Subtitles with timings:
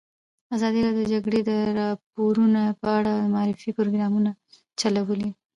[0.55, 1.39] ازادي راډیو د د جګړې
[1.79, 4.31] راپورونه په اړه د معارفې پروګرامونه
[4.79, 5.29] چلولي.